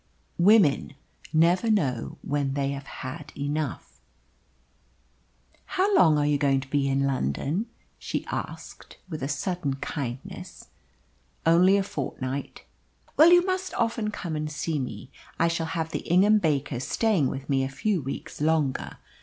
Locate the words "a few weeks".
17.63-18.41